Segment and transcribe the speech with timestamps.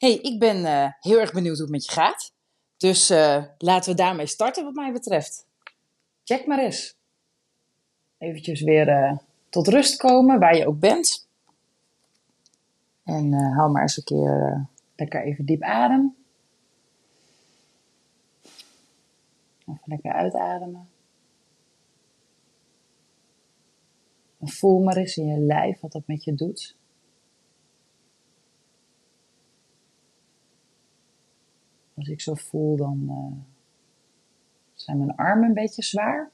[0.00, 2.32] Hey, ik ben eh, heel erg benieuwd hoe het met je gaat.
[2.76, 5.46] Dus eh, laten we daarmee starten wat mij betreft.
[6.24, 6.96] Check maar eens.
[8.18, 9.16] Eventjes weer eh,
[9.48, 11.28] tot rust komen, waar je ook bent.
[13.04, 16.16] En haal maar eens een keer lekker even diep adem.
[19.60, 20.88] Even lekker uitademen.
[24.38, 26.78] En voel maar eens in je lijf wat dat met je doet.
[32.00, 33.42] Als ik zo voel, dan uh,
[34.74, 36.30] zijn mijn armen een beetje zwaar.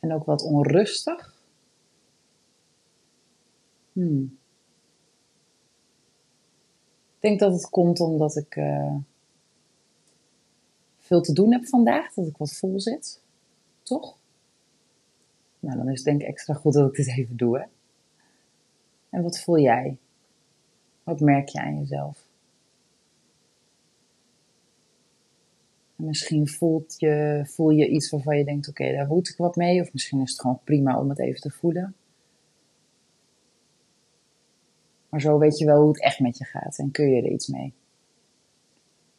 [0.00, 1.36] En ook wat onrustig.
[3.92, 4.38] Hmm.
[7.14, 8.96] Ik denk dat het komt omdat ik uh,
[10.98, 13.22] veel te doen heb vandaag, dat ik wat vol zit.
[13.82, 14.16] Toch?
[15.58, 17.58] Nou, dan is het denk ik extra goed dat ik dit even doe.
[17.58, 17.64] Hè?
[19.08, 19.98] En wat voel jij?
[21.04, 22.26] Wat merk je aan jezelf?
[25.96, 29.56] En misschien voelt je, voel je iets waarvan je denkt: oké, daar moet ik wat
[29.56, 29.80] mee.
[29.80, 31.94] Of misschien is het gewoon prima om het even te voelen.
[35.08, 37.30] Maar zo weet je wel hoe het echt met je gaat en kun je er
[37.30, 37.72] iets mee.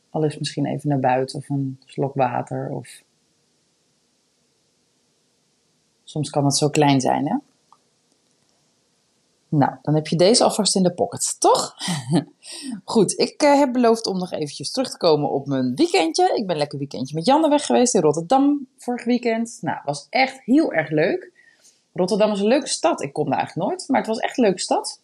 [0.09, 3.03] Al is misschien even naar buiten of een slok water of
[6.03, 7.37] Soms kan het zo klein zijn, hè?
[9.53, 11.75] Nou, dan heb je deze alvast in de pocket, toch?
[12.93, 16.31] Goed, ik uh, heb beloofd om nog eventjes terug te komen op mijn weekendje.
[16.35, 19.57] Ik ben lekker weekendje met Janne weg geweest in Rotterdam vorig weekend.
[19.61, 21.31] Nou, was echt heel erg leuk.
[21.93, 23.01] Rotterdam is een leuke stad.
[23.01, 24.99] Ik kom daar eigenlijk nooit, maar het was echt een leuke stad.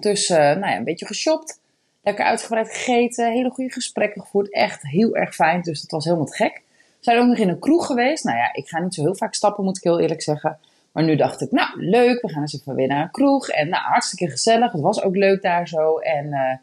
[0.00, 1.60] Dus, uh, nou ja, een beetje geshopt.
[2.02, 3.32] Lekker uitgebreid gegeten.
[3.32, 4.52] Hele goede gesprekken gevoerd.
[4.52, 5.62] Echt heel erg fijn.
[5.62, 6.64] Dus dat was helemaal gek
[7.06, 8.24] zijn ook nog in een kroeg geweest.
[8.24, 10.58] Nou ja, ik ga niet zo heel vaak stappen, moet ik heel eerlijk zeggen.
[10.96, 13.48] Maar nu dacht ik, nou leuk, we gaan eens even weer naar een kroeg.
[13.48, 14.72] En nou, hartstikke gezellig.
[14.72, 15.98] Het was ook leuk daar zo.
[15.98, 16.54] En uh,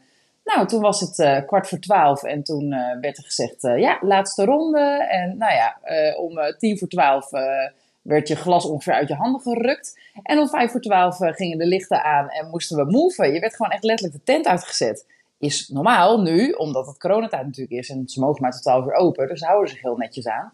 [0.43, 2.23] nou, toen was het uh, kwart voor twaalf.
[2.23, 5.07] En toen uh, werd er gezegd, ja, laatste ronde.
[5.09, 5.77] En nou ja,
[6.17, 7.29] om tien voor twaalf
[8.01, 9.99] werd je glas ongeveer uit je handen gerukt.
[10.23, 13.31] En om vijf voor twaalf gingen de lichten aan en moesten we move.
[13.31, 15.05] Je werd gewoon echt letterlijk de tent uitgezet
[15.39, 18.93] is normaal nu, omdat het coronatijd natuurlijk is en ze mogen maar tot 12 uur
[18.93, 20.53] open, dus ze houden zich heel netjes aan.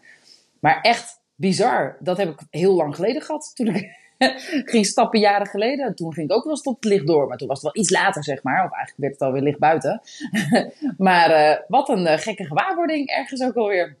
[0.60, 3.98] Maar echt bizar, dat heb ik heel lang geleden gehad, toen ik
[4.72, 5.94] ging stappen jaren geleden.
[5.94, 7.82] Toen ging ik ook wel eens tot het licht door, maar toen was het wel
[7.82, 10.00] iets later zeg maar, of eigenlijk werd het alweer licht buiten.
[11.08, 13.96] maar uh, wat een uh, gekke gewaarwording ergens ook alweer.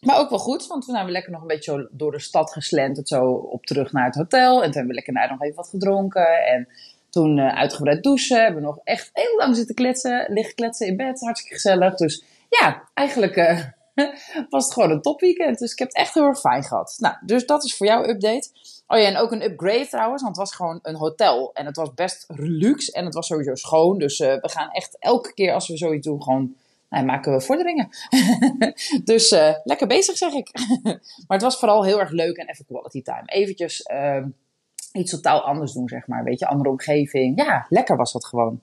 [0.00, 2.52] Maar ook wel goed, want toen hebben we lekker nog een beetje door de stad
[2.52, 4.54] geslenterd, zo op terug naar het hotel.
[4.54, 6.68] En toen hebben we lekker daar nog even wat gedronken en
[7.10, 8.42] toen uh, uitgebreid douchen.
[8.42, 10.26] Hebben we nog echt heel lang zitten kletsen.
[10.28, 11.20] Liggen kletsen in bed.
[11.20, 11.94] Hartstikke gezellig.
[11.94, 13.36] Dus ja, eigenlijk
[14.50, 15.58] was het gewoon een topweekend.
[15.58, 16.96] Dus ik heb het echt heel erg fijn gehad.
[16.98, 18.48] Nou, dus dat is voor jou update.
[18.86, 20.22] Oh ja, en ook een upgrade trouwens.
[20.22, 21.50] Want het was gewoon een hotel.
[21.54, 22.92] En het was best luxe.
[22.92, 23.98] En het was sowieso schoon.
[23.98, 26.54] Dus uh, we gaan echt elke keer als we zoiets doen gewoon...
[26.88, 27.88] Nou, maken we vorderingen.
[29.04, 29.30] dus
[29.64, 30.50] lekker bezig zeg ik.
[31.26, 33.22] maar het was vooral heel erg leuk en even quality time.
[33.24, 34.28] Eventjes ehm,
[34.92, 36.24] iets totaal anders doen, zeg maar.
[36.24, 37.44] Weet je, andere omgeving.
[37.44, 38.60] Ja, lekker was dat gewoon.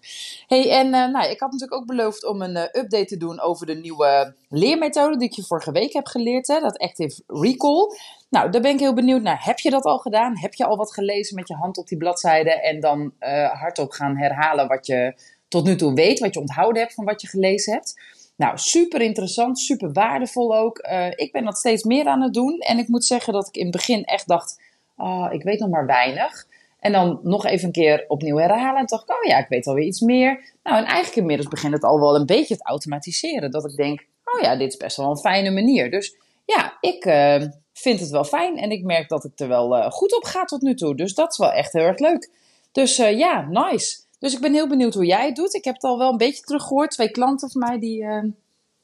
[0.47, 3.39] hey, en uh, nou, ik had natuurlijk ook beloofd om een uh, update te doen
[3.39, 7.91] over de nieuwe leermethode die ik je vorige week heb geleerd, hè, dat Active Recall.
[8.29, 9.43] Nou, daar ben ik heel benieuwd naar.
[9.43, 10.37] Heb je dat al gedaan?
[10.37, 13.91] Heb je al wat gelezen met je hand op die bladzijde en dan uh, hardop
[13.91, 15.13] gaan herhalen wat je
[15.47, 18.01] tot nu toe weet, wat je onthouden hebt van wat je gelezen hebt?
[18.35, 20.77] Nou, super interessant, super waardevol ook.
[21.15, 23.63] ik ben dat steeds meer aan het doen en ik moet zeggen dat ik in
[23.63, 24.57] het begin echt dacht
[24.97, 26.47] oh, ik weet nog maar weinig.
[26.79, 28.75] En dan nog even een keer opnieuw herhalen.
[28.75, 30.53] En ik, oh ja, ik weet alweer iets meer.
[30.63, 33.51] Nou, en eigenlijk inmiddels begint het al wel een beetje te automatiseren.
[33.51, 35.91] Dat ik denk, oh ja, dit is best wel een fijne manier.
[35.91, 36.15] Dus
[36.45, 38.57] ja, ik uh, vind het wel fijn.
[38.57, 40.95] En ik merk dat ik er wel uh, goed op ga tot nu toe.
[40.95, 42.29] Dus dat is wel echt heel erg leuk.
[42.71, 43.99] Dus uh, ja, nice.
[44.19, 45.53] Dus ik ben heel benieuwd hoe jij het doet.
[45.53, 46.91] Ik heb het al wel een beetje teruggehoord.
[46.91, 48.05] Twee klanten van mij die,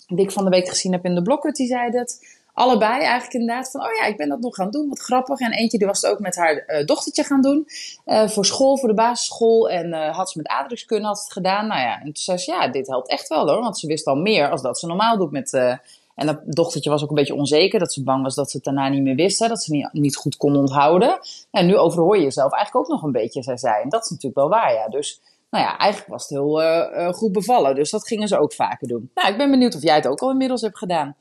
[0.07, 3.33] die ik van de week gezien heb in de blokhut, die zeiden het allebei eigenlijk
[3.33, 5.39] inderdaad van, oh ja, ik ben dat nog gaan doen, wat grappig.
[5.39, 7.67] En eentje die was het ook met haar uh, dochtertje gaan doen,
[8.05, 9.69] uh, voor school, voor de basisschool.
[9.69, 11.67] En uh, had ze met aardrijkskunde had het gedaan.
[11.67, 14.05] Nou ja, en toen zei ze, ja, dit helpt echt wel hoor, want ze wist
[14.05, 15.53] al meer als dat ze normaal doet met...
[15.53, 18.65] en dat dochtertje was ook een beetje onzeker, dat ze bang was dat ze het
[18.65, 21.19] daarna niet meer wist, hè, dat ze niet, niet goed kon onthouden.
[21.51, 23.81] En nu overhoor je jezelf eigenlijk ook nog een beetje, zei zij.
[23.81, 24.87] En dat is natuurlijk wel waar, ja.
[24.87, 25.21] Dus
[25.53, 27.75] nou ja, eigenlijk was het heel uh, goed bevallen.
[27.75, 29.11] Dus dat gingen ze ook vaker doen.
[29.13, 31.15] Nou, ik ben benieuwd of jij het ook al inmiddels hebt gedaan.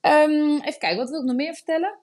[0.00, 1.98] Um, even kijken, wat wil ik nog meer vertellen?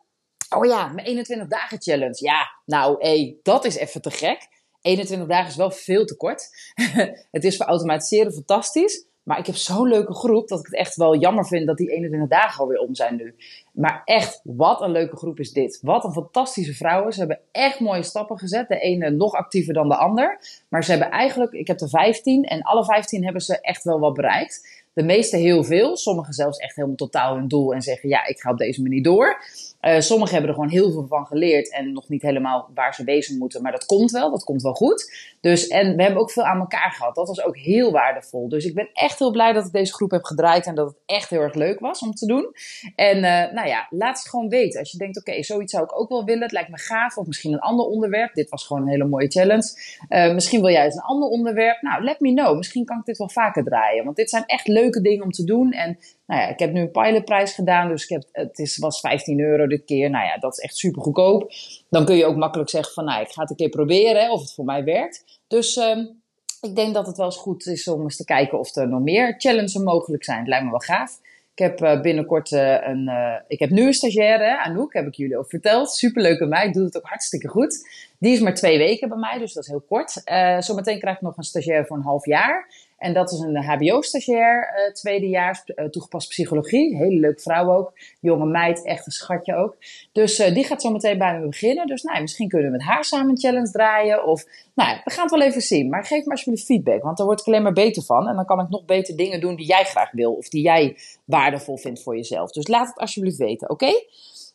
[0.56, 2.26] Oh ja, mijn 21 dagen challenge.
[2.26, 4.48] Ja, nou, hé, dat is even te gek.
[4.82, 6.50] 21 dagen is wel veel te kort.
[7.32, 9.06] het is voor automatiseren fantastisch.
[9.25, 11.92] Maar ik heb zo'n leuke groep dat ik het echt wel jammer vind dat die
[11.92, 13.36] 21 dagen alweer om zijn nu.
[13.74, 15.80] Maar echt, wat een leuke groep is dit.
[15.81, 17.13] Wat een fantastische vrouwen.
[17.13, 18.68] Ze hebben echt mooie stappen gezet.
[18.68, 20.39] De ene nog actiever dan de ander.
[20.69, 24.00] Maar ze hebben eigenlijk, ik heb er 15 en alle 15 hebben ze echt wel
[24.00, 24.85] wat bereikt.
[24.95, 25.97] De meeste heel veel.
[25.97, 29.03] Sommigen zelfs echt helemaal totaal hun doel en zeggen: Ja, ik ga op deze manier
[29.03, 29.38] door.
[29.81, 33.03] Uh, sommigen hebben er gewoon heel veel van geleerd en nog niet helemaal waar ze
[33.03, 33.62] wezen moeten.
[33.62, 35.12] Maar dat komt wel, dat komt wel goed.
[35.42, 37.15] Dus, en we hebben ook veel aan elkaar gehad.
[37.15, 38.50] Dat was ook heel waardevol.
[38.50, 40.98] Dus ik ben echt heel blij dat ik deze groep heb gedraaid en dat het
[41.06, 42.56] echt heel erg leuk was om te doen.
[42.95, 44.80] En uh, nou ja, laat het gewoon weten.
[44.80, 46.44] Als je denkt, oké, zoiets zou ik ook wel willen.
[46.44, 47.18] Het lijkt me gaaf.
[47.18, 48.33] Of misschien een ander onderwerp.
[48.33, 49.80] Dit was gewoon een hele mooie challenge.
[50.09, 51.81] Uh, misschien wil jij eens een ander onderwerp.
[51.81, 52.57] Nou, let me know.
[52.57, 54.03] Misschien kan ik dit wel vaker draaien.
[54.03, 55.72] Want dit zijn echt leuke dingen om te doen.
[55.72, 57.90] En nou ja, ik heb nu een pilotprijs gedaan.
[57.90, 60.10] Dus ik heb, het is, was 15 euro dit keer.
[60.10, 61.52] Nou ja, dat is echt super goedkoop.
[61.90, 64.22] Dan kun je ook makkelijk zeggen van, nou, ik ga het een keer proberen.
[64.22, 65.24] Hè, of het voor mij werkt.
[65.48, 65.76] Dus...
[65.76, 66.24] Um,
[66.62, 69.02] ik denk dat het wel eens goed is om eens te kijken of er nog
[69.02, 70.40] meer challenges mogelijk zijn.
[70.40, 71.20] Het lijkt me wel gaaf.
[71.56, 73.08] Ik heb uh, binnenkort uh, een.
[73.08, 75.92] Uh, ik heb nu een stagiaire, Anouk, heb ik jullie ook verteld.
[75.92, 77.90] Superleuke meid, doet het ook hartstikke goed.
[78.20, 80.22] Die is maar twee weken bij mij, dus dat is heel kort.
[80.60, 82.74] zometeen krijg ik nog een stagiair voor een half jaar.
[82.97, 86.95] En dat is een HBO-stagiair, uh, tweedejaars, uh, toegepast psychologie.
[86.97, 87.94] Hele leuke vrouw ook.
[88.19, 89.77] Jonge meid, echt een schatje ook.
[90.12, 91.88] Dus uh, die gaat zo meteen bij me beginnen.
[91.88, 94.25] Dus nou, misschien kunnen we met haar samen een challenge draaien.
[94.25, 94.45] Of,
[94.75, 95.89] nou, we gaan het wel even zien.
[95.89, 98.27] Maar geef me alsjeblieft feedback, want daar word ik alleen maar beter van.
[98.27, 100.33] En dan kan ik nog beter dingen doen die jij graag wil.
[100.33, 102.51] Of die jij waardevol vindt voor jezelf.
[102.51, 103.91] Dus laat het alsjeblieft weten, oké?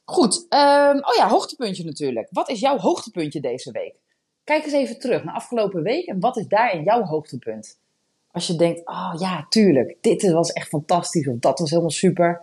[0.05, 0.47] Goed.
[0.49, 2.29] Um, oh ja, hoogtepuntje natuurlijk.
[2.31, 3.95] Wat is jouw hoogtepuntje deze week?
[4.45, 6.07] Kijk eens even terug naar afgelopen week.
[6.07, 7.79] En wat is daarin jouw hoogtepunt?
[8.33, 12.41] Als je denkt, oh ja, tuurlijk, dit was echt fantastisch of dat was helemaal super.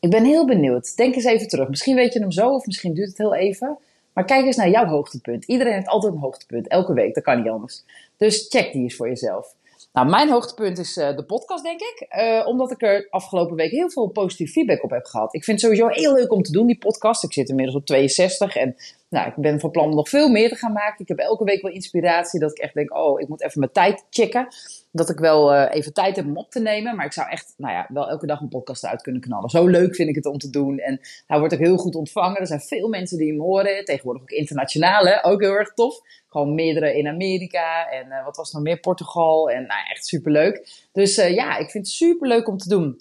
[0.00, 0.96] Ik ben heel benieuwd.
[0.96, 1.68] Denk eens even terug.
[1.68, 3.78] Misschien weet je hem zo of misschien duurt het heel even.
[4.12, 5.44] Maar kijk eens naar jouw hoogtepunt.
[5.44, 7.14] Iedereen heeft altijd een hoogtepunt, elke week.
[7.14, 7.84] Dat kan niet anders.
[8.16, 9.54] Dus check die eens voor jezelf.
[9.92, 12.06] Nou, mijn hoogtepunt is uh, de podcast, denk ik.
[12.16, 15.34] Uh, omdat ik er afgelopen week heel veel positief feedback op heb gehad.
[15.34, 17.24] Ik vind het sowieso heel leuk om te doen, die podcast.
[17.24, 18.76] Ik zit inmiddels op 62 en
[19.08, 21.00] nou, ik ben van plan nog veel meer te gaan maken.
[21.00, 23.72] Ik heb elke week wel inspiratie dat ik echt denk, oh, ik moet even mijn
[23.72, 24.48] tijd checken.
[24.92, 26.96] Dat ik wel uh, even tijd heb om op te nemen.
[26.96, 29.50] Maar ik zou echt, nou ja, wel elke dag een podcast uit kunnen knallen.
[29.50, 30.78] Zo leuk vind ik het om te doen.
[30.78, 32.40] En hij wordt ook heel goed ontvangen.
[32.40, 33.84] Er zijn veel mensen die hem horen.
[33.84, 36.00] Tegenwoordig ook internationaal, ook heel erg tof.
[36.28, 39.50] Gewoon meerdere in Amerika en uh, wat was nog meer, Portugal.
[39.50, 40.86] En nou, echt superleuk.
[40.92, 43.00] Dus uh, ja, ik vind het superleuk om te doen.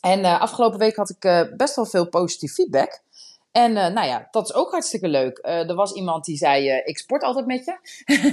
[0.00, 3.02] En afgelopen week had ik best wel veel positief feedback.
[3.52, 5.38] En uh, nou ja, dat is ook hartstikke leuk.
[5.42, 7.76] Uh, er was iemand die zei, uh, ik sport altijd met je.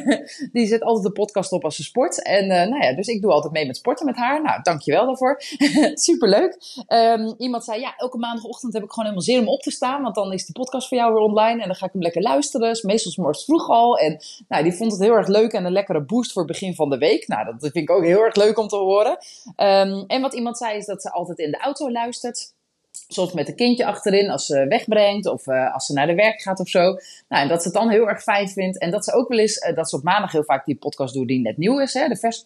[0.54, 2.24] die zet altijd de podcast op als ze sport.
[2.24, 4.42] En nou ja, dus ik doe altijd mee met sporten met haar.
[4.42, 5.42] Nou, dankjewel daarvoor.
[5.94, 6.58] Superleuk.
[6.88, 10.02] Um, iemand zei, ja, elke maandagochtend heb ik gewoon helemaal zin om op te staan.
[10.02, 11.62] Want dan is die podcast voor jou weer online.
[11.62, 12.70] En dan ga ik hem lekker luisteren.
[12.70, 13.98] Dus meestal morgens vroeg al.
[13.98, 16.76] En nou, die vond het heel erg leuk en een lekkere boost voor het begin
[16.76, 17.28] van de week.
[17.28, 19.18] Nou, dat vind ik ook heel erg leuk om te horen.
[19.58, 22.54] Um, en wat iemand zei is dat ze altijd in de auto luistert
[23.07, 26.42] soms met een kindje achterin als ze wegbrengt of uh, als ze naar de werk
[26.42, 26.81] gaat of zo.
[27.30, 28.80] Nou, en dat ze het dan heel erg fijn vindt.
[28.80, 31.14] En dat ze ook wel eens, uh, dat ze op maandag heel vaak die podcast
[31.14, 32.44] doet die net nieuw is, hè, de verse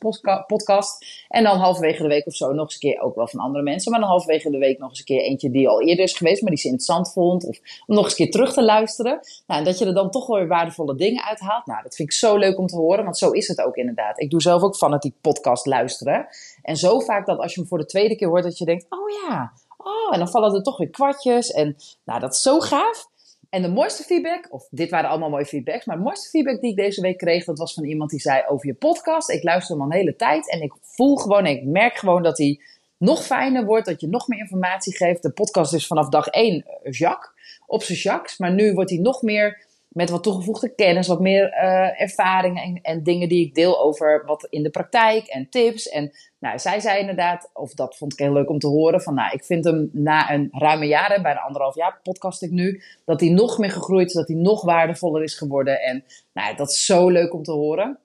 [0.47, 1.05] podcast.
[1.27, 3.63] En dan halverwege de week of zo nog eens een keer ook wel van andere
[3.63, 3.91] mensen.
[3.91, 6.41] Maar dan halverwege de week nog eens een keer eentje die al eerder is geweest,
[6.41, 7.45] maar die ze interessant vond.
[7.45, 9.19] Of om nog eens een keer terug te luisteren.
[9.47, 11.65] Nou, en dat je er dan toch wel weer waardevolle dingen uithaalt.
[11.65, 14.19] Nou, dat vind ik zo leuk om te horen, want zo is het ook inderdaad.
[14.19, 16.27] Ik doe zelf ook die podcast luisteren.
[16.61, 18.85] En zo vaak dat als je hem voor de tweede keer hoort, dat je denkt,
[18.89, 19.51] oh ja,
[19.83, 21.51] oh, en dan vallen er toch weer kwartjes.
[21.51, 23.07] En nou, dat is zo gaaf.
[23.49, 26.69] En de mooiste feedback, of dit waren allemaal mooie feedbacks, maar de mooiste feedback die
[26.69, 29.29] ik deze week kreeg, dat was van iemand die zei over je podcast.
[29.29, 32.37] Ik luister hem al een hele tijd en ik voel gewoon, ik merk gewoon dat
[32.37, 32.61] hij
[32.97, 35.21] nog fijner wordt, dat je nog meer informatie geeft.
[35.21, 38.99] De podcast is vanaf dag één eh, Jacques, op zijn Jacques, maar nu wordt hij
[38.99, 43.55] nog meer met wat toegevoegde kennis, wat meer uh, ervaringen en, en, dingen die ik
[43.55, 45.89] deel over wat in de praktijk en tips.
[45.89, 49.13] En nou, zij zei inderdaad, of dat vond ik heel leuk om te horen, van
[49.13, 53.19] nou, ik vind hem na een ruime jaar, bijna anderhalf jaar podcast ik nu, dat
[53.19, 55.81] hij nog meer gegroeid is, dat hij nog waardevoller is geworden.
[55.81, 56.03] En
[56.33, 57.99] nou, dat is zo leuk om te horen.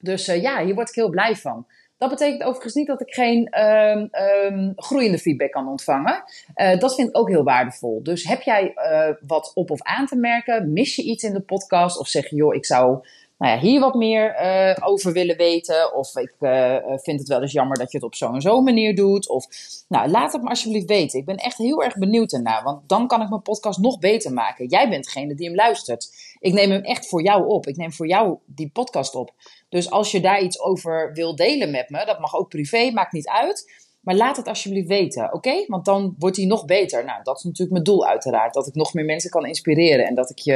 [0.00, 1.66] Dus uh, ja, hier word ik heel blij van.
[1.98, 4.08] Dat betekent overigens niet dat ik geen um,
[4.52, 6.24] um, groeiende feedback kan ontvangen.
[6.56, 8.02] Uh, dat vind ik ook heel waardevol.
[8.02, 10.72] Dus heb jij uh, wat op of aan te merken?
[10.72, 11.98] Mis je iets in de podcast?
[11.98, 13.06] Of zeg je, joh, ik zou
[13.38, 15.94] nou ja, hier wat meer eh, over willen weten.
[15.94, 18.94] Of ik uh, vind het wel eens jammer dat je het op zo'n zo manier
[18.94, 19.28] doet.
[19.28, 19.46] Of
[19.88, 21.18] nou, laat het me alsjeblieft weten.
[21.18, 22.62] Ik ben echt heel erg benieuwd ernaar.
[22.62, 24.66] Want dan kan ik mijn podcast nog beter maken.
[24.66, 26.08] Jij bent degene die hem luistert.
[26.38, 27.66] Ik neem hem echt voor jou op.
[27.66, 29.32] Ik neem voor jou die podcast op.
[29.68, 33.12] Dus als je daar iets over wil delen met me, dat mag ook privé, maakt
[33.12, 33.85] niet uit.
[34.06, 35.64] Maar laat het alsjeblieft weten, oké?
[35.66, 37.04] Want dan wordt hij nog beter.
[37.04, 38.54] Nou, dat is natuurlijk mijn doel uiteraard.
[38.54, 40.06] Dat ik nog meer mensen kan inspireren.
[40.06, 40.52] En dat ik je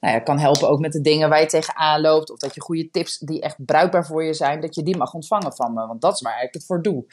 [0.00, 2.30] nou ja, kan helpen ook met de dingen waar je tegenaan loopt.
[2.30, 5.14] Of dat je goede tips die echt bruikbaar voor je zijn, dat je die mag
[5.14, 5.86] ontvangen van me.
[5.86, 7.04] Want dat is waar ik het voor doe.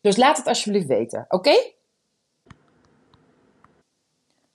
[0.00, 1.54] Dus laat het alsjeblieft weten, oké?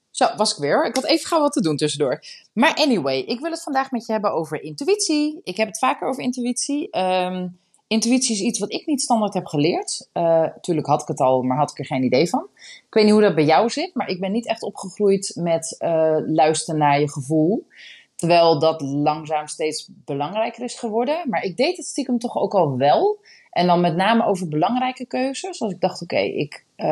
[0.10, 0.86] Zo, was ik weer.
[0.86, 2.24] Ik had even gauw wat te doen tussendoor.
[2.54, 5.42] Maar anyway, ik wil het vandaag met je hebben over intuïtie.
[5.44, 6.98] Ik heb het vaker over intuïtie.
[7.00, 7.60] Um,
[7.94, 10.10] Intuïtie is iets wat ik niet standaard heb geleerd.
[10.14, 12.48] Uh, tuurlijk had ik het al, maar had ik er geen idee van.
[12.56, 15.76] Ik weet niet hoe dat bij jou zit, maar ik ben niet echt opgegroeid met
[15.80, 17.68] uh, luisteren naar je gevoel.
[18.16, 21.30] Terwijl dat langzaam steeds belangrijker is geworden.
[21.30, 23.20] Maar ik deed het stiekem toch ook al wel.
[23.50, 25.62] En dan met name over belangrijke keuzes.
[25.62, 26.88] Als ik dacht, oké, ik, uh,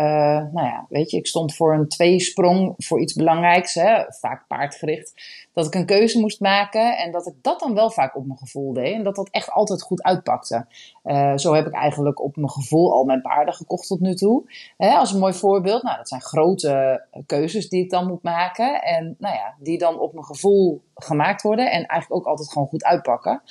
[0.54, 5.14] nou ja, weet je, ik stond voor een tweesprong voor iets belangrijks, hè, vaak paardgericht.
[5.54, 8.38] Dat ik een keuze moest maken en dat ik dat dan wel vaak op mijn
[8.38, 8.94] gevoel deed.
[8.94, 10.66] En dat dat echt altijd goed uitpakte.
[11.04, 14.44] Uh, zo heb ik eigenlijk op mijn gevoel al mijn paarden gekocht tot nu toe.
[14.78, 18.82] Als een mooi voorbeeld, nou, dat zijn grote keuzes die ik dan moet maken.
[18.82, 22.68] En nou ja, die dan op mijn gevoel gemaakt worden en eigenlijk ook altijd gewoon
[22.68, 23.42] goed uitpakken.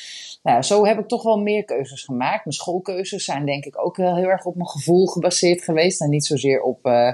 [0.43, 2.45] Nou zo heb ik toch wel meer keuzes gemaakt.
[2.45, 6.01] Mijn schoolkeuzes zijn denk ik ook heel erg op mijn gevoel gebaseerd geweest.
[6.01, 7.13] En niet zozeer op uh,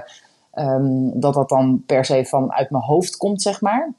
[0.55, 3.93] um, dat dat dan per se vanuit mijn hoofd komt, zeg maar.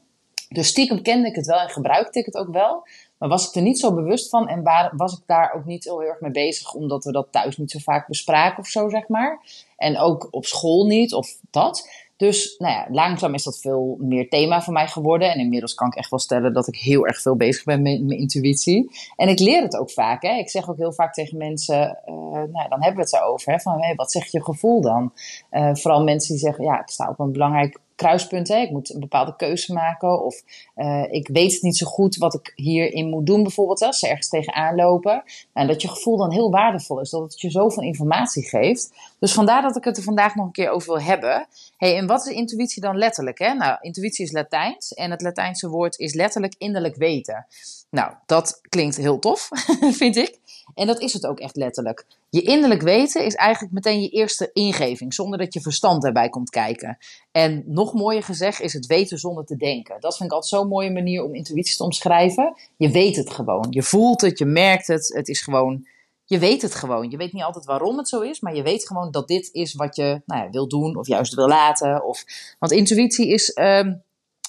[0.49, 2.87] Dus stiekem kende ik het wel en gebruikte ik het ook wel.
[3.17, 5.83] Maar was ik er niet zo bewust van en waar, was ik daar ook niet
[5.83, 9.07] heel erg mee bezig, omdat we dat thuis niet zo vaak bespraken of zo, zeg
[9.07, 9.39] maar.
[9.77, 11.89] En ook op school niet, of dat.
[12.19, 15.31] Dus nou ja, langzaam is dat veel meer thema voor mij geworden.
[15.31, 18.01] En inmiddels kan ik echt wel stellen dat ik heel erg veel bezig ben met
[18.01, 18.91] mijn intuïtie.
[19.15, 20.21] En ik leer het ook vaak.
[20.21, 20.33] Hè.
[20.33, 23.51] Ik zeg ook heel vaak tegen mensen, uh, nou, dan hebben we het erover.
[23.51, 25.13] Hè, van wat zegt je gevoel dan?
[25.51, 28.47] Uh, vooral mensen die zeggen, ja, ik sta op een belangrijk kruispunt.
[28.47, 28.57] Hè.
[28.57, 30.23] Ik moet een bepaalde keuze maken.
[30.23, 30.43] Of
[30.75, 33.81] uh, ik weet niet zo goed wat ik hierin moet doen, bijvoorbeeld.
[33.81, 35.23] Als ze ergens tegenaan lopen.
[35.53, 37.09] En dat je gevoel dan heel waardevol is.
[37.09, 38.91] Dat het je zoveel informatie geeft.
[39.19, 41.47] Dus vandaar dat ik het er vandaag nog een keer over wil hebben.
[41.77, 43.39] Hey, en wat is intuïtie dan letterlijk?
[43.39, 43.53] Hè?
[43.53, 44.93] Nou, intuïtie is Latijns.
[44.93, 47.45] En het Latijnse woord is letterlijk innerlijk weten.
[47.89, 49.49] Nou, dat klinkt heel tof,
[50.01, 50.37] vind ik.
[50.73, 52.05] En dat is het ook echt letterlijk.
[52.29, 56.49] Je innerlijk weten is eigenlijk meteen je eerste ingeving, zonder dat je verstand erbij komt
[56.49, 56.97] kijken.
[57.31, 59.95] En nog mooier gezegd is het weten zonder te denken.
[59.99, 62.55] Dat vind ik altijd zo'n mooie manier om intuïtie te omschrijven.
[62.77, 63.67] Je weet het gewoon.
[63.69, 65.13] Je voelt het, je merkt het.
[65.13, 65.87] Het is gewoon,
[66.29, 67.09] je weet het gewoon.
[67.09, 69.73] Je weet niet altijd waarom het zo is, maar je weet gewoon dat dit is
[69.73, 72.03] wat je nou ja, wil doen of juist wil laten.
[72.05, 72.23] Of,
[72.59, 73.57] want intuïtie is.
[73.57, 74.03] Um,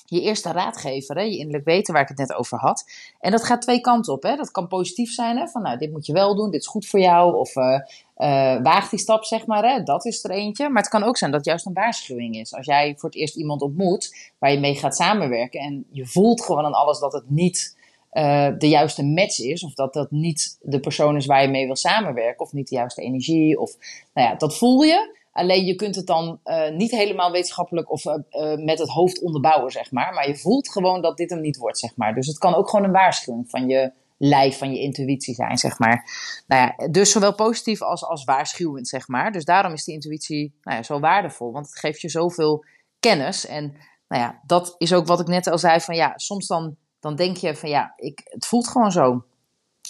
[0.05, 2.91] je eerste raadgever, hè, je innerlijk weten waar ik het net over had.
[3.21, 4.23] En dat gaat twee kanten op.
[4.23, 4.37] Hè.
[4.37, 6.87] Dat kan positief zijn, hè, van nou, dit moet je wel doen, dit is goed
[6.87, 7.37] voor jou.
[7.37, 9.65] Of uh, uh, waag die stap, zeg maar.
[9.65, 9.83] Hè.
[9.83, 10.69] Dat is er eentje.
[10.69, 12.55] Maar het kan ook zijn dat het juist een waarschuwing is.
[12.55, 16.43] Als jij voor het eerst iemand ontmoet waar je mee gaat samenwerken en je voelt
[16.43, 17.77] gewoon aan alles dat het niet
[18.13, 21.67] uh, de juiste match is, of dat dat niet de persoon is waar je mee
[21.67, 23.77] wil samenwerken, of niet de juiste energie, of
[24.15, 25.19] nou ja, dat voel je.
[25.33, 28.15] Alleen je kunt het dan uh, niet helemaal wetenschappelijk of uh,
[28.57, 30.13] met het hoofd onderbouwen, zeg maar.
[30.13, 32.15] Maar je voelt gewoon dat dit hem niet wordt, zeg maar.
[32.15, 35.79] Dus het kan ook gewoon een waarschuwing van je lijf, van je intuïtie zijn, zeg
[35.79, 36.05] maar.
[36.47, 39.33] Nou ja, dus zowel positief als, als waarschuwend, zeg maar.
[39.33, 41.53] Dus daarom is die intuïtie nou ja, zo waardevol.
[41.53, 42.65] Want het geeft je zoveel
[43.01, 43.47] kennis.
[43.47, 43.63] En
[44.09, 45.81] nou ja, dat is ook wat ik net al zei.
[45.81, 49.25] Van ja, soms dan, dan denk je van ja, ik, het voelt gewoon zo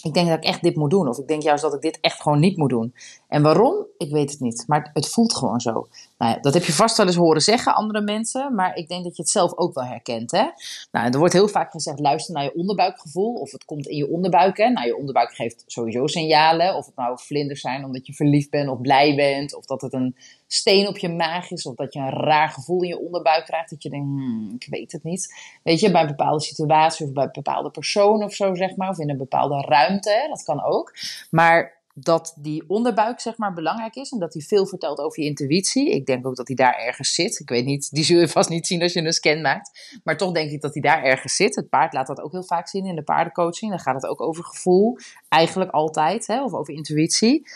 [0.02, 1.08] ik denk dat ik echt dit moet doen.
[1.08, 2.94] Of ik denk juist dat ik dit echt gewoon niet moet doen.
[3.28, 3.86] En waarom?
[3.98, 4.64] Ik weet het niet.
[4.66, 5.88] Maar het voelt gewoon zo.
[6.18, 8.54] Nou dat heb je vast wel eens horen zeggen, andere mensen.
[8.54, 10.30] Maar ik denk dat je het zelf ook wel herkent.
[10.30, 10.44] Hè?
[10.92, 13.34] Nou, er wordt heel vaak gezegd, luister naar je onderbuikgevoel.
[13.34, 14.56] Of het komt in je onderbuik.
[14.56, 14.68] Hè?
[14.68, 16.76] Nou, je onderbuik geeft sowieso signalen.
[16.76, 19.54] Of het nou vlinders zijn omdat je verliefd bent of blij bent.
[19.54, 20.16] Of dat het een
[20.52, 21.66] steen op je maag is.
[21.66, 23.70] Of dat je een raar gevoel in je onderbuik krijgt.
[23.70, 25.34] Dat je denkt, hmm, ik weet het niet.
[25.62, 28.88] Weet je, bij een bepaalde situatie of bij een bepaalde persoon of zo, zeg maar.
[28.88, 30.26] Of in een bepaalde ruimte.
[30.28, 30.94] Dat kan ook.
[31.30, 35.28] Maar dat die onderbuik zeg maar belangrijk is en dat hij veel vertelt over je
[35.28, 35.90] intuïtie.
[35.90, 37.40] Ik denk ook dat hij daar ergens zit.
[37.40, 39.98] Ik weet niet, die zul je vast niet zien als je een scan maakt.
[40.04, 41.56] Maar toch denk ik dat hij daar ergens zit.
[41.56, 43.70] Het paard laat dat ook heel vaak zien in de paardencoaching.
[43.70, 47.46] Dan gaat het ook over gevoel, eigenlijk altijd, hè, of over intuïtie.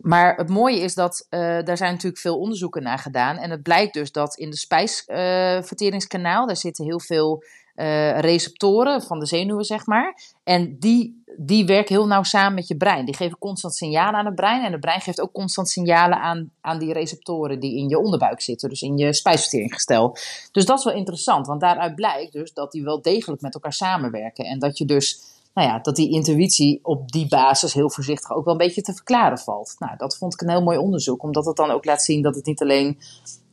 [0.00, 3.36] Maar het mooie is dat uh, daar zijn natuurlijk veel onderzoeken naar gedaan.
[3.36, 7.42] En het blijkt dus dat in de spijsverteringskanaal, daar zitten heel veel
[7.76, 10.18] uh, receptoren van de zenuwen, zeg maar.
[10.44, 13.04] En die, die werken heel nauw samen met je brein.
[13.04, 14.64] Die geven constant signalen aan het brein.
[14.64, 18.40] En het brein geeft ook constant signalen aan, aan die receptoren die in je onderbuik
[18.40, 18.68] zitten.
[18.68, 20.16] Dus in je spijsverteringsgestel.
[20.52, 23.72] Dus dat is wel interessant, want daaruit blijkt dus dat die wel degelijk met elkaar
[23.72, 24.44] samenwerken.
[24.44, 25.20] En dat je dus
[25.54, 28.94] nou ja, dat die intuïtie op die basis heel voorzichtig ook wel een beetje te
[28.94, 29.74] verklaren valt.
[29.78, 32.34] Nou, dat vond ik een heel mooi onderzoek, omdat het dan ook laat zien dat
[32.34, 32.98] het niet alleen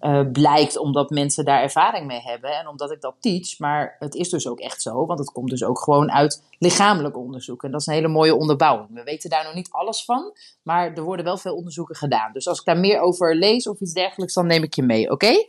[0.01, 4.16] uh, blijkt omdat mensen daar ervaring mee hebben en omdat ik dat teach, maar het
[4.16, 7.63] is dus ook echt zo, want het komt dus ook gewoon uit lichamelijk onderzoek.
[7.63, 8.94] En dat is een hele mooie onderbouwing.
[8.94, 12.34] We weten daar nog niet alles van, maar er worden wel veel onderzoeken gedaan.
[12.34, 15.12] Dus als ik daar meer over lees of iets dergelijks, dan neem ik je mee,
[15.12, 15.46] oké?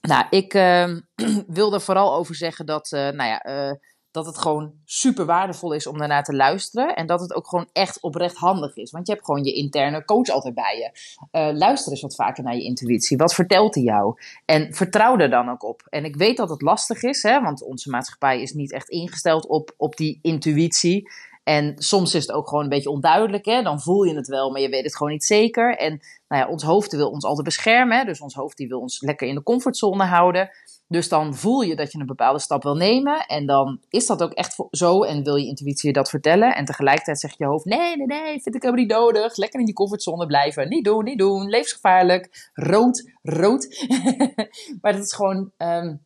[0.00, 0.96] Nou, ik uh,
[1.46, 3.74] wil er vooral over zeggen dat, uh, nou ja, uh,
[4.14, 6.96] dat het gewoon super waardevol is om daarnaar te luisteren.
[6.96, 8.90] En dat het ook gewoon echt oprecht handig is.
[8.90, 10.90] Want je hebt gewoon je interne coach altijd bij je.
[11.38, 13.16] Uh, luister eens wat vaker naar je intuïtie.
[13.16, 14.18] Wat vertelt hij jou?
[14.44, 15.82] En vertrouw er dan ook op.
[15.88, 19.46] En ik weet dat het lastig is, hè, want onze maatschappij is niet echt ingesteld
[19.46, 21.08] op, op die intuïtie.
[21.44, 23.44] En soms is het ook gewoon een beetje onduidelijk.
[23.44, 23.62] Hè?
[23.62, 25.76] Dan voel je het wel, maar je weet het gewoon niet zeker.
[25.76, 27.98] En nou ja, ons hoofd wil ons altijd beschermen.
[27.98, 28.04] Hè?
[28.04, 30.50] Dus ons hoofd die wil ons lekker in de comfortzone houden.
[30.88, 33.26] Dus dan voel je dat je een bepaalde stap wil nemen.
[33.26, 35.02] En dan is dat ook echt zo.
[35.02, 36.54] En wil je intuïtie je dat vertellen.
[36.54, 39.36] En tegelijkertijd zegt je hoofd: nee, nee, nee, vind ik helemaal niet nodig.
[39.36, 40.68] Lekker in die comfortzone blijven.
[40.68, 41.48] Niet doen, niet doen.
[41.48, 42.50] Levensgevaarlijk.
[42.52, 43.86] Rood, rood.
[44.80, 45.52] maar dat is gewoon.
[45.58, 46.02] Um,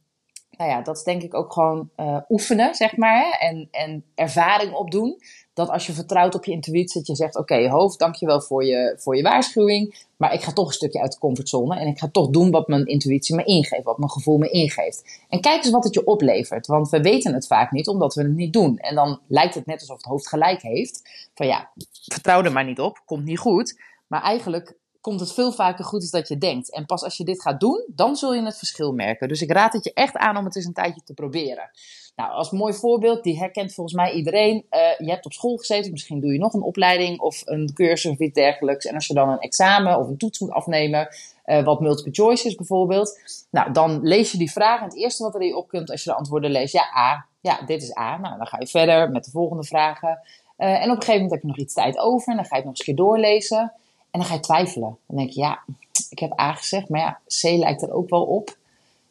[0.58, 3.18] nou ja, dat is denk ik ook gewoon uh, oefenen, zeg maar.
[3.18, 3.46] Hè?
[3.46, 5.22] En, en ervaring opdoen.
[5.54, 8.94] Dat als je vertrouwt op je intuïtie, dat je zegt: Oké, hoofd, dankjewel voor je,
[8.98, 10.06] voor je waarschuwing.
[10.16, 11.78] Maar ik ga toch een stukje uit de comfortzone.
[11.78, 15.24] En ik ga toch doen wat mijn intuïtie me ingeeft, wat mijn gevoel me ingeeft.
[15.28, 16.66] En kijk eens wat het je oplevert.
[16.66, 18.78] Want we weten het vaak niet, omdat we het niet doen.
[18.78, 21.28] En dan lijkt het net alsof het hoofd gelijk heeft.
[21.34, 21.70] Van ja,
[22.04, 23.80] vertrouw er maar niet op, komt niet goed.
[24.06, 26.72] Maar eigenlijk komt het veel vaker goed als dat je denkt.
[26.72, 29.28] En pas als je dit gaat doen, dan zul je het verschil merken.
[29.28, 31.70] Dus ik raad het je echt aan om het eens een tijdje te proberen.
[32.16, 34.66] Nou, als mooi voorbeeld, die herkent volgens mij iedereen.
[34.70, 38.10] Uh, je hebt op school gezeten, misschien doe je nog een opleiding of een cursus
[38.10, 38.86] of iets dergelijks.
[38.86, 41.08] En als je dan een examen of een toets moet afnemen,
[41.46, 43.18] uh, wat multiple choice is bijvoorbeeld.
[43.50, 46.04] Nou, dan lees je die vraag en het eerste wat er in je opkomt als
[46.04, 47.26] je de antwoorden leest, ja, A.
[47.40, 48.18] Ja, dit is A.
[48.18, 50.20] Nou, dan ga je verder met de volgende vragen.
[50.58, 52.56] Uh, en op een gegeven moment heb je nog iets tijd over en dan ga
[52.56, 53.72] je het nog eens een keer doorlezen.
[54.10, 54.98] En dan ga je twijfelen.
[55.06, 55.62] Dan denk je, ja,
[56.10, 58.56] ik heb A gezegd, maar ja, C lijkt er ook wel op.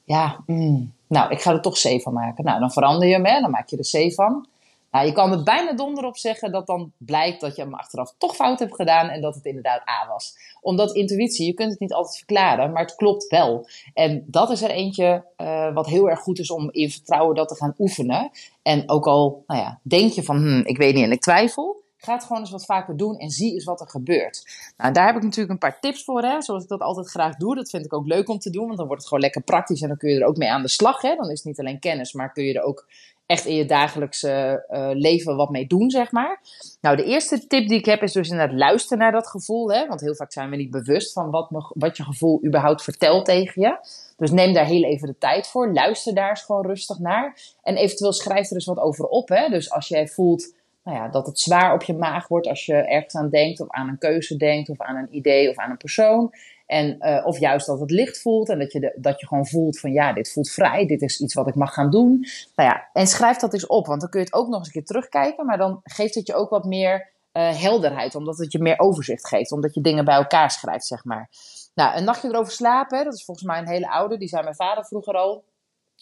[0.04, 2.44] Ja, mm, nou, ik ga er toch C van maken.
[2.44, 4.48] Nou, dan verander je hem, hè, dan maak je er C van.
[4.92, 8.14] Nou, je kan er bijna donder op zeggen dat dan blijkt dat je hem achteraf
[8.18, 10.36] toch fout hebt gedaan en dat het inderdaad A was.
[10.62, 13.68] Omdat intuïtie, je kunt het niet altijd verklaren, maar het klopt wel.
[13.94, 17.48] En dat is er eentje uh, wat heel erg goed is om in vertrouwen dat
[17.48, 18.32] te gaan oefenen.
[18.62, 21.84] En ook al nou ja, denk je van, hm, ik weet niet en ik twijfel,
[21.98, 24.44] Ga het gewoon eens wat vaker doen en zie eens wat er gebeurt.
[24.78, 27.36] Nou, daar heb ik natuurlijk een paar tips voor, hè, zoals ik dat altijd graag
[27.36, 27.56] doe.
[27.56, 29.82] Dat vind ik ook leuk om te doen, want dan wordt het gewoon lekker praktisch
[29.82, 31.02] en dan kun je er ook mee aan de slag.
[31.02, 31.16] Hè.
[31.16, 32.86] Dan is het niet alleen kennis, maar kun je er ook
[33.28, 36.42] echt in je dagelijkse uh, leven wat mee doen, zeg maar.
[36.82, 39.72] Nou, de eerste tip die ik heb is dus inderdaad luisteren naar dat gevoel.
[39.72, 39.88] Hè?
[39.88, 43.62] Want heel vaak zijn we niet bewust van wat, wat je gevoel überhaupt vertelt tegen
[43.62, 43.78] je.
[44.18, 45.74] Dus neem daar heel even de tijd voor.
[45.74, 47.40] Luister daar eens gewoon rustig naar.
[47.64, 49.30] En eventueel schrijf er eens wat over op.
[49.30, 49.50] Hè?
[49.50, 50.54] Dus als jij voelt
[50.88, 53.70] nou ja, dat het zwaar op je maag wordt als je ergens aan denkt, of
[53.70, 56.34] aan een keuze denkt, of aan een idee of aan een persoon.
[56.66, 59.48] En, uh, of juist dat het licht voelt en dat je, de, dat je gewoon
[59.48, 62.26] voelt van ja, dit voelt vrij, dit is iets wat ik mag gaan doen.
[62.56, 64.68] Nou ja, en schrijf dat eens op, want dan kun je het ook nog eens
[64.68, 68.52] een keer terugkijken, maar dan geeft het je ook wat meer uh, helderheid, omdat het
[68.52, 71.30] je meer overzicht geeft, omdat je dingen bij elkaar schrijft, zeg maar.
[71.76, 74.56] Nou, een nachtje erover slapen, dat is volgens mij een hele oude, die zei mijn
[74.56, 75.44] vader vroeger al.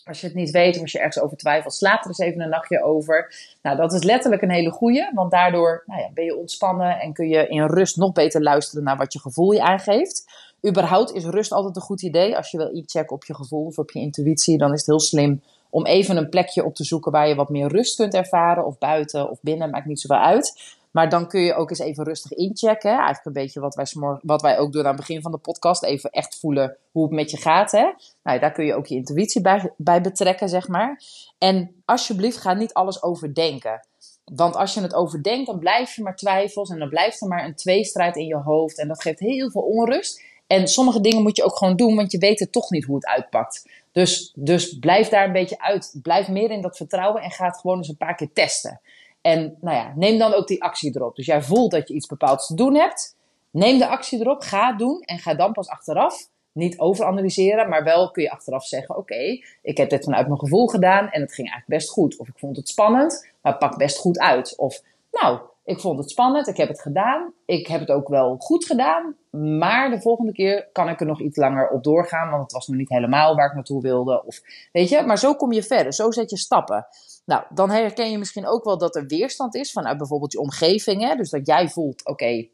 [0.03, 2.41] Als je het niet weet of als je ergens over twijfelt, slaap er eens even
[2.41, 3.34] een nachtje over.
[3.62, 7.13] Nou, dat is letterlijk een hele goeie, want daardoor nou ja, ben je ontspannen en
[7.13, 10.25] kun je in rust nog beter luisteren naar wat je gevoel je aangeeft.
[10.67, 12.38] Überhaupt is rust altijd een goed idee.
[12.38, 14.99] Als je wil checken op je gevoel of op je intuïtie, dan is het heel
[14.99, 18.65] slim om even een plekje op te zoeken waar je wat meer rust kunt ervaren.
[18.65, 20.75] Of buiten of binnen, maakt niet zoveel uit.
[20.95, 22.91] Maar dan kun je ook eens even rustig inchecken.
[22.91, 23.86] Eigenlijk een beetje wat wij,
[24.21, 25.84] wat wij ook doen aan het begin van de podcast.
[25.84, 27.71] Even echt voelen hoe het met je gaat.
[27.71, 27.91] Hè?
[28.23, 31.01] Nou, daar kun je ook je intuïtie bij, bij betrekken, zeg maar.
[31.38, 33.88] En alsjeblieft, ga niet alles overdenken.
[34.25, 36.69] Want als je het overdenkt, dan blijf je maar twijfels.
[36.69, 38.79] En dan blijft er maar een tweestrijd in je hoofd.
[38.79, 40.23] En dat geeft heel veel onrust.
[40.47, 42.95] En sommige dingen moet je ook gewoon doen, want je weet het toch niet hoe
[42.95, 43.69] het uitpakt.
[43.91, 45.95] Dus, dus blijf daar een beetje uit.
[46.01, 48.81] Blijf meer in dat vertrouwen en ga het gewoon eens een paar keer testen.
[49.25, 51.15] En nou ja, neem dan ook die actie erop.
[51.15, 53.15] Dus jij voelt dat je iets bepaalds te doen hebt.
[53.51, 57.83] Neem de actie erop, ga het doen en ga dan pas achteraf niet overanalyseren, maar
[57.83, 61.33] wel kun je achteraf zeggen: Oké, ik heb dit vanuit mijn gevoel gedaan en het
[61.33, 62.17] ging eigenlijk best goed.
[62.17, 64.57] Of ik vond het spannend, maar het pakt best goed uit.
[64.57, 67.33] Of nou, ik vond het spannend, ik heb het gedaan.
[67.45, 69.15] Ik heb het ook wel goed gedaan,
[69.59, 72.67] maar de volgende keer kan ik er nog iets langer op doorgaan, want het was
[72.67, 74.23] nog niet helemaal waar ik naartoe wilde.
[74.25, 76.88] Of weet je, maar zo kom je verder, zo zet je stappen.
[77.25, 81.01] Nou, dan herken je misschien ook wel dat er weerstand is vanuit bijvoorbeeld je omgeving.
[81.01, 81.15] Hè?
[81.15, 82.47] Dus dat jij voelt, oké,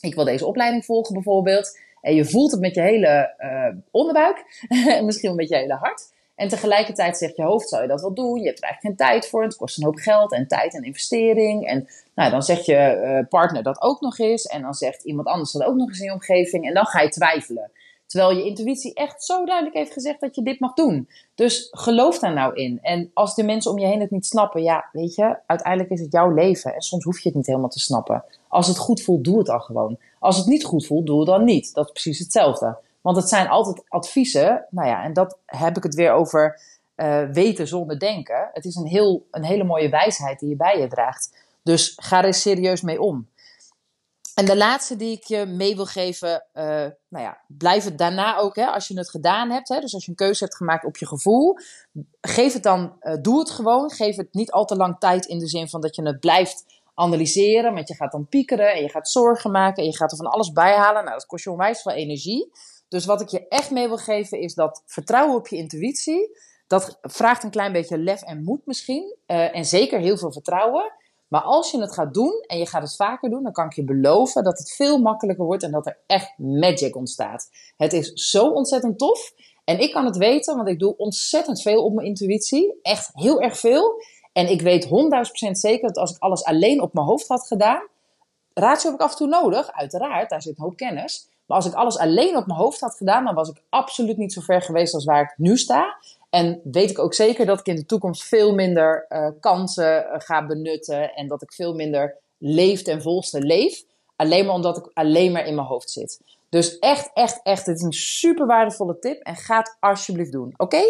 [0.00, 1.78] ik wil deze opleiding volgen bijvoorbeeld.
[2.00, 4.66] En je voelt het met je hele uh, onderbuik,
[5.04, 6.16] misschien met je hele hart.
[6.34, 8.40] En tegelijkertijd zegt je hoofd, zou je dat wel doen?
[8.40, 9.42] Je hebt er eigenlijk geen tijd voor.
[9.42, 11.66] Het kost een hoop geld en tijd en investering.
[11.66, 14.46] En nou, dan zegt je uh, partner dat ook nog eens.
[14.46, 16.66] En dan zegt iemand anders dat ook nog eens in je omgeving.
[16.66, 17.70] En dan ga je twijfelen.
[18.08, 21.08] Terwijl je intuïtie echt zo duidelijk heeft gezegd dat je dit mag doen.
[21.34, 22.78] Dus geloof daar nou in.
[22.82, 26.00] En als de mensen om je heen het niet snappen, ja, weet je, uiteindelijk is
[26.00, 26.74] het jouw leven.
[26.74, 28.24] En soms hoef je het niet helemaal te snappen.
[28.48, 29.98] Als het goed voelt, doe het dan gewoon.
[30.18, 31.74] Als het niet goed voelt, doe het dan niet.
[31.74, 32.76] Dat is precies hetzelfde.
[33.00, 34.66] Want het zijn altijd adviezen.
[34.70, 36.60] Nou ja, en dat heb ik het weer over
[36.96, 38.50] uh, weten zonder denken.
[38.52, 41.36] Het is een, heel, een hele mooie wijsheid die je bij je draagt.
[41.62, 43.28] Dus ga er serieus mee om.
[44.38, 46.64] En de laatste die ik je mee wil geven, uh,
[47.08, 49.68] nou ja, blijf het daarna ook, hè, als je het gedaan hebt.
[49.68, 51.56] Hè, dus als je een keuze hebt gemaakt op je gevoel,
[52.20, 53.90] geef het dan, uh, doe het gewoon.
[53.90, 56.64] Geef het niet al te lang tijd in de zin van dat je het blijft
[56.94, 57.74] analyseren.
[57.74, 60.26] Want je gaat dan piekeren en je gaat zorgen maken en je gaat er van
[60.26, 61.04] alles bijhalen.
[61.04, 62.50] Nou, dat kost je onwijs veel energie.
[62.88, 66.38] Dus wat ik je echt mee wil geven is dat vertrouwen op je intuïtie.
[66.66, 69.16] Dat vraagt een klein beetje lef en moed misschien.
[69.26, 70.92] Uh, en zeker heel veel vertrouwen.
[71.28, 73.72] Maar als je het gaat doen en je gaat het vaker doen, dan kan ik
[73.72, 77.48] je beloven dat het veel makkelijker wordt en dat er echt magic ontstaat.
[77.76, 79.32] Het is zo ontzettend tof.
[79.64, 82.78] En ik kan het weten, want ik doe ontzettend veel op mijn intuïtie.
[82.82, 84.02] Echt heel erg veel.
[84.32, 84.90] En ik weet 100.000%
[85.50, 87.82] zeker dat als ik alles alleen op mijn hoofd had gedaan.
[88.54, 91.28] Ratio heb ik af en toe nodig, uiteraard, daar zit een hoop kennis.
[91.46, 94.32] Maar als ik alles alleen op mijn hoofd had gedaan, dan was ik absoluut niet
[94.32, 95.96] zo ver geweest als waar ik nu sta.
[96.30, 100.14] En weet ik ook zeker dat ik in de toekomst veel minder uh, kansen uh,
[100.18, 103.84] ga benutten en dat ik veel minder leef ten volste leef.
[104.16, 106.20] Alleen maar omdat ik alleen maar in mijn hoofd zit.
[106.50, 110.54] Dus echt, echt, echt, het is een super waardevolle tip en ga het alsjeblieft doen.
[110.56, 110.82] Oké?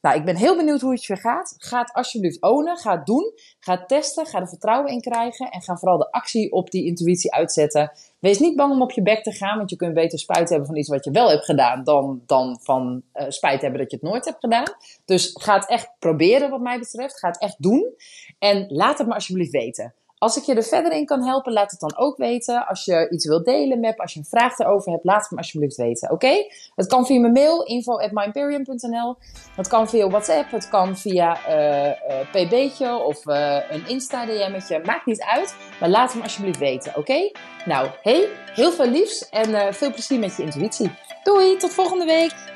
[0.00, 1.54] Nou, ik ben heel benieuwd hoe het je gaat.
[1.58, 5.50] Ga het alsjeblieft ownen, ga het doen, ga het testen, ga er vertrouwen in krijgen
[5.50, 7.92] en ga vooral de actie op die intuïtie uitzetten.
[8.26, 10.66] Wees niet bang om op je bek te gaan, want je kunt beter spijt hebben
[10.66, 13.96] van iets wat je wel hebt gedaan dan, dan van uh, spijt hebben dat je
[13.96, 14.64] het nooit hebt gedaan.
[15.04, 17.18] Dus ga het echt proberen wat mij betreft.
[17.18, 17.94] Ga het echt doen
[18.38, 19.94] en laat het me alsjeblieft weten.
[20.26, 22.66] Als ik je er verder in kan helpen, laat het dan ook weten.
[22.66, 25.36] Als je iets wilt delen met, als je een vraag erover hebt, laat het me
[25.36, 26.10] alsjeblieft weten.
[26.10, 26.46] Oké?
[26.74, 28.10] Het kan via mijn mail, info at
[29.56, 31.94] Het kan via WhatsApp, het kan via uh, uh,
[32.32, 34.80] pb'tje of uh, een Insta-DM'tje.
[34.84, 36.92] Maakt niet uit, maar laat hem alsjeblieft weten.
[36.96, 37.30] Oké?
[37.64, 40.90] Nou, hey, heel veel liefs en veel plezier met je intuïtie.
[41.22, 42.55] Doei, tot volgende week!